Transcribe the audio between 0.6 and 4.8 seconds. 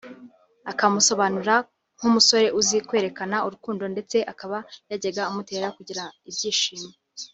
akamusobanura nk’umusore uzi kwerekana urukundo ndetse akaba